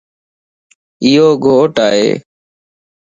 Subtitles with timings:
[1.03, 2.07] ايو گھوٽ ائي